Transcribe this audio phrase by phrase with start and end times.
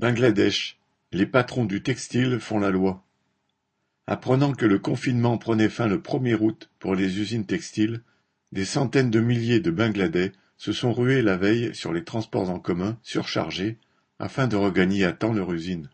[0.00, 0.78] Bangladesh,
[1.12, 3.04] les patrons du textile font la loi.
[4.06, 8.00] Apprenant que le confinement prenait fin le 1er août pour les usines textiles,
[8.50, 12.58] des centaines de milliers de Bangladais se sont rués la veille sur les transports en
[12.58, 13.76] commun surchargés
[14.18, 15.90] afin de regagner à temps leur usine.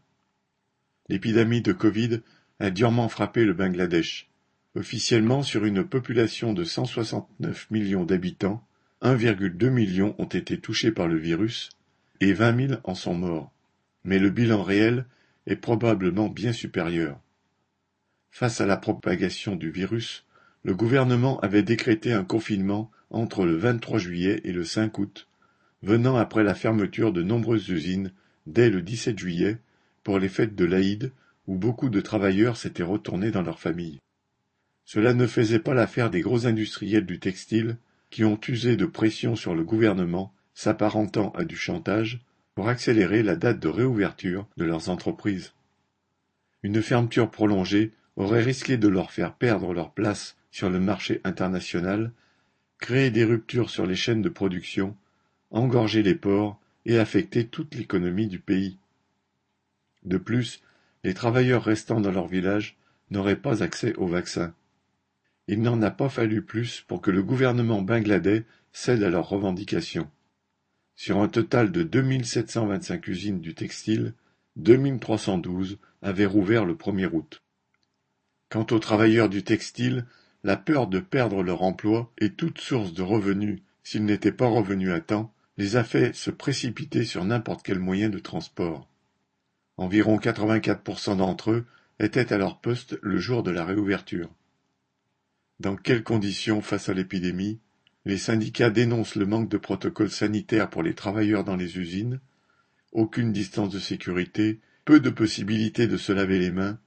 [1.09, 2.21] L'épidémie de Covid
[2.61, 4.31] a durement frappé le Bangladesh.
[4.77, 8.65] Officiellement, sur une population de 169 millions d'habitants,
[9.03, 11.71] 1,2 million ont été touchés par le virus
[12.21, 13.53] et 20 000 en sont morts
[14.07, 15.05] mais le bilan réel
[15.47, 17.21] est probablement bien supérieur.
[18.31, 20.25] Face à la propagation du virus,
[20.63, 25.29] le gouvernement avait décrété un confinement entre le 23 juillet et le 5 août,
[25.83, 28.13] venant après la fermeture de nombreuses usines
[28.47, 29.59] dès le 17 juillet
[30.05, 31.13] pour les fêtes de l'Aïd
[31.47, 33.99] où beaucoup de travailleurs s'étaient retournés dans leurs familles.
[34.85, 37.77] Cela ne faisait pas l'affaire des gros industriels du textile
[38.11, 42.21] qui ont usé de pression sur le gouvernement s'apparentant à du chantage
[42.57, 45.53] pour accélérer la date de réouverture de leurs entreprises.
[46.63, 52.13] Une fermeture prolongée aurait risqué de leur faire perdre leur place sur le marché international,
[52.79, 54.97] créer des ruptures sur les chaînes de production,
[55.51, 58.79] engorger les ports et affecter toute l'économie du pays.
[60.05, 60.63] De plus,
[61.05, 62.79] les travailleurs restant dans leur village
[63.11, 64.55] n'auraient pas accès au vaccin.
[65.47, 70.11] Il n'en a pas fallu plus pour que le gouvernement bangladais cède à leurs revendications.
[70.97, 74.15] Sur un total de 2725 usines du textile,
[74.57, 77.43] 2312 avaient rouvert le 1er août.
[78.49, 80.07] Quant aux travailleurs du textile,
[80.43, 84.91] la peur de perdre leur emploi et toute source de revenus s'ils n'étaient pas revenus
[84.91, 88.89] à temps les a fait se précipiter sur n'importe quel moyen de transport.
[89.77, 91.67] Environ 84% d'entre eux
[91.99, 94.31] étaient à leur poste le jour de la réouverture.
[95.61, 97.59] Dans quelles conditions face à l'épidémie
[98.07, 102.21] les syndicats dénoncent le manque de protocoles sanitaires pour les travailleurs dans les usines,
[102.93, 106.79] aucune distance de sécurité, peu de possibilités de se laver les mains,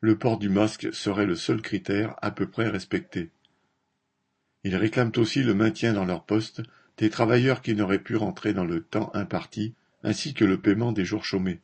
[0.00, 3.30] le port du masque serait le seul critère à peu près respecté.
[4.64, 6.62] Ils réclament aussi le maintien dans leur poste
[6.98, 9.72] des travailleurs qui n'auraient pu rentrer dans le temps imparti,
[10.02, 11.60] ainsi que le paiement des jours chômés.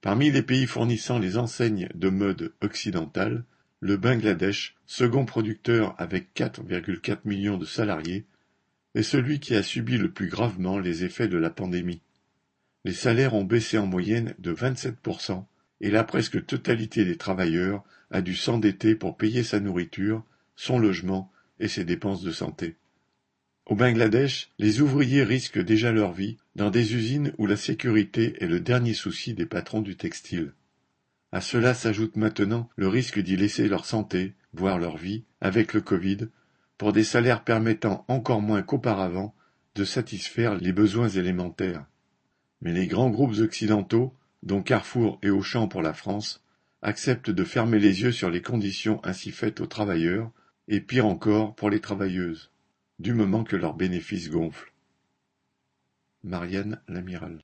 [0.00, 3.44] Parmi les pays fournissant les enseignes de mode occidentales,
[3.78, 8.24] le Bangladesh, second producteur avec 4,4 millions de salariés,
[8.94, 12.02] est celui qui a subi le plus gravement les effets de la pandémie.
[12.84, 15.44] Les salaires ont baissé en moyenne de 27%
[15.80, 20.24] et la presque totalité des travailleurs a dû s'endetter pour payer sa nourriture,
[20.56, 21.30] son logement
[21.60, 22.76] et ses dépenses de santé.
[23.66, 28.48] Au Bangladesh, les ouvriers risquent déjà leur vie dans des usines où la sécurité est
[28.48, 30.52] le dernier souci des patrons du textile.
[31.30, 35.80] À cela s'ajoute maintenant le risque d'y laisser leur santé, voire leur vie, avec le
[35.80, 36.28] Covid,
[36.82, 39.36] pour des salaires permettant encore moins qu'auparavant
[39.76, 41.86] de satisfaire les besoins élémentaires.
[42.60, 44.12] Mais les grands groupes occidentaux,
[44.42, 46.44] dont Carrefour et Auchan pour la France,
[46.82, 50.32] acceptent de fermer les yeux sur les conditions ainsi faites aux travailleurs,
[50.66, 52.50] et pire encore pour les travailleuses,
[52.98, 54.72] du moment que leurs bénéfices gonflent.
[56.24, 57.38] Marianne Lamiral